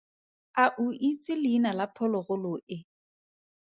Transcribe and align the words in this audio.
A 0.63 0.65
o 0.83 0.85
itse 1.09 1.33
leina 1.43 1.71
la 1.79 1.85
phologolo 1.95 2.53
e? 2.75 2.77